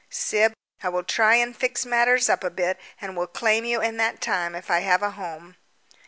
"Syb, 0.09 0.53
I 0.81 0.89
will 0.89 1.03
try 1.03 1.35
and 1.35 1.55
fix 1.55 1.85
matters 1.85 2.27
up 2.27 2.43
a 2.43 2.49
bit, 2.49 2.79
and 2.99 3.15
will 3.15 3.27
claim 3.27 3.65
you 3.65 3.81
in 3.83 3.97
that 3.97 4.19
time 4.19 4.55
if 4.55 4.71
I 4.71 4.79
have 4.79 5.03
a 5.03 5.11
home." 5.11 5.57